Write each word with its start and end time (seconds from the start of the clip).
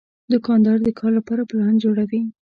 دوکاندار 0.33 0.77
د 0.83 0.89
کار 0.99 1.11
لپاره 1.19 1.47
پلان 1.49 1.73
جوړوي. 1.83 2.21